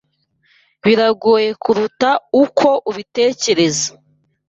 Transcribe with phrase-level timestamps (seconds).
[0.85, 2.09] Biragoye kuruta
[2.43, 3.87] uko ubitekereza.